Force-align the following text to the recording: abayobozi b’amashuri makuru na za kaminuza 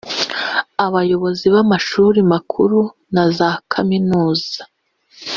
abayobozi 0.85 1.45
b’amashuri 1.53 2.19
makuru 2.31 2.79
na 3.13 3.25
za 3.37 3.49
kaminuza 3.71 4.59